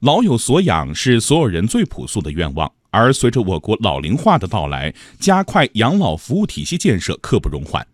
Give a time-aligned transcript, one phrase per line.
[0.00, 7.86] 老有所养是所有人最朴素的愿望，而随着我国老龄化的到来，加快养老服务体系建设刻不容缓。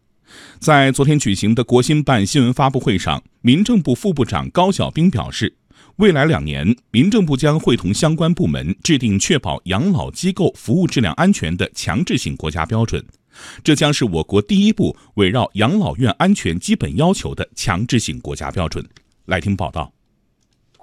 [0.58, 5.54] 在昨天举行的国新办新闻发布会上，民政部副部长高晓兵表示，
[5.96, 13.04] 未来两年，民政部将会同相关部门制定确保养老机构服务质量安全的强制性国家标准，
[13.62, 18.84] 这将是我国第一部围绕养老院安全基本要求的强制性国家标准。
[19.26, 19.92] 来听报道。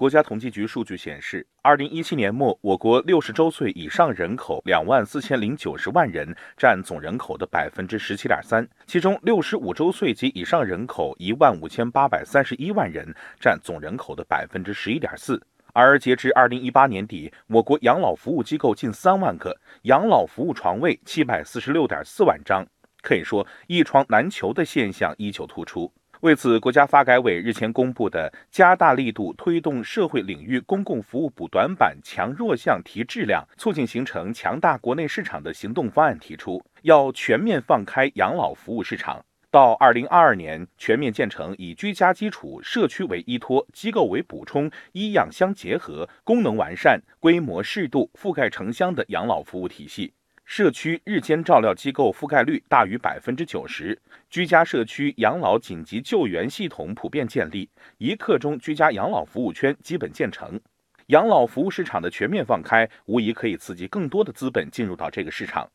[0.00, 8.66] 国家统计局数据显示，二零一七年末，我国六十周岁以上人口两万四千零九十万人，占总人口的百分之十七点三。
[8.86, 15.38] 其中，六十五周岁及以上人口一万五千八百三十一万人，占总人口的百分之十一点四。
[15.74, 22.66] 而截至二零一八年底，我国养老服务机构近三万个，养老服务床位七百四十六点四万张，
[23.02, 25.92] 可以说一床难求的现象依旧突出。
[26.20, 50.12] 为此，国家发改委日前公布的《加大力度推动社会领域公共服务补短板、强弱项、提质量，促进形成强大国内市场的行动方案》提出，要全面放开养老服务市场，到二零二二年全面建成以居家基础、社区为依托、机构为补充、医养相结合、功能完善、规模适度、覆盖城乡的养老服务体系。
[50.50, 53.96] 社区日间照料机构覆盖率大于百分之九十，
[54.28, 60.60] 居家社区养老紧急救援系统普遍建立，一刻钟居家养老服务圈基本建成。
[61.06, 65.70] 养老服务市场的全面放开，无疑可以刺激更多的资本进入到这个市场，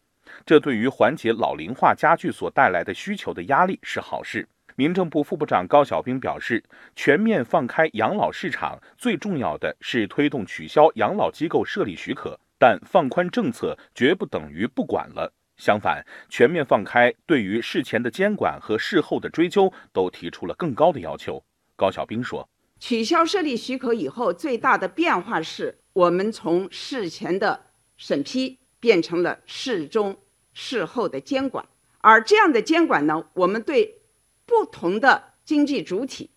[0.45, 4.45] 这对于缓解老龄化加剧所带来的需求的压力是好事。
[4.75, 6.61] 民政部副部长高晓兵表示，
[6.97, 12.37] 全面放开养老市场，最重要的是推动取消养老机构设立许可。
[12.57, 21.43] 但放宽政策绝不等于不管了，相反，全面放开对于事前的监管和事后的追究都提出了更高的要求。
[21.75, 22.47] 高晓兵说
[22.79, 27.67] ：“取消设立许可以后，最大的变化是我们从事前的
[27.97, 30.17] 审批变成了事中、
[30.53, 31.65] 事后的监管，
[31.99, 34.01] 而这样的监管呢，我们对
[34.45, 36.29] 不同的经济主体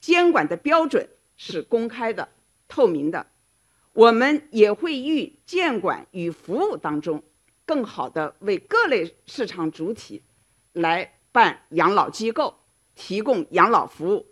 [0.00, 2.28] 监管的标准是公开的、
[2.68, 3.26] 透明的。”
[3.94, 7.22] 我们也会与监管与服务当中，
[7.64, 10.20] 更好的为各类市场主体
[10.72, 12.56] 来办养老机构，
[12.96, 14.26] 提供养老服务，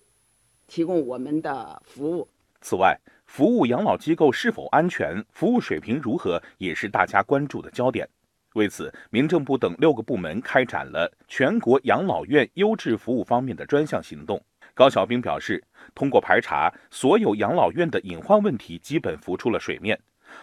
[0.67, 2.29] 提供我们的服务。
[2.61, 8.09] 此外，服务养老机构是否安全，服务水平如何，也是大家关注的焦点。
[8.55, 14.43] 为此，民政部等六个部门开展了全国养老院优质服务方面的专项行动。
[14.75, 15.63] 高晓兵表示，
[15.95, 19.99] 通过排查，所有养老院的隐患问题基本浮出了水面。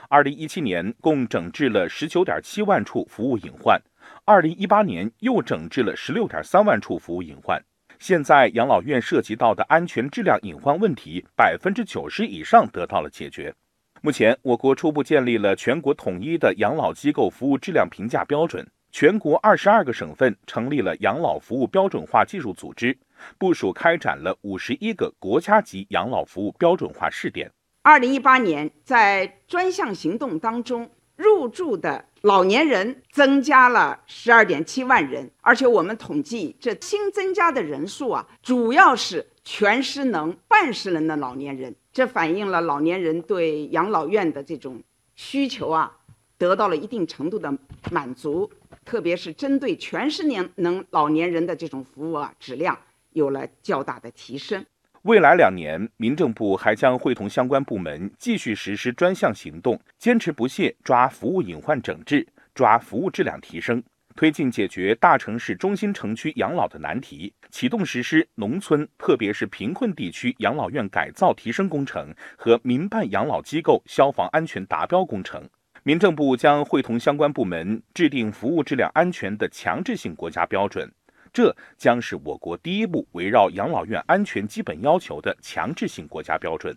[0.07, 3.81] 二零一七年共整治了十九点七万处服务隐患，
[4.23, 7.59] 二零一八年又整治了十六点三万处服务隐患。
[7.97, 13.53] 现在，养老院涉及到的安全质量隐患问题，百分之九十以上得到了解决。
[14.01, 22.97] 目前，我国初步建立了全国统一的养老机构服务质量评价标准，全国二十二个省份成立了养老服务标准化技术组织。
[23.38, 27.52] 部署开展了五十一个国家级养老服务标准化试点。
[27.81, 44.84] 二零一八年，在专项行动当中，入住的老年人增加了十二点七万人，而且我们统计，这新增加的人数啊，主要是全失能、半失能的老年人，这反映了老年人对养老院的这种
[45.16, 45.97] 需求啊，
[46.38, 47.52] 得到了一定程度的
[47.91, 48.52] 满足，
[48.85, 52.78] 特别是针对全失能能老年人的这种服务啊，质量。
[53.14, 54.66] 有了较大的提升。
[55.03, 63.81] 未来两年，民政部还将会同相关部门继续实施专项行动，坚持不懈抓服务隐患整治，抓服务质量提升，
[64.18, 75.41] 推进解决大城市中心城区养老的难题，启动实施农村特别是贫困地区养老院改造提升工程和民办养老机构消防安全达标工程。
[75.84, 80.91] 民政部将会同相关部门制定服务质量安全的强制性国家标准。
[81.39, 86.75] 这将是我国第一部围绕养老院安全基本要求的强制性国家标准。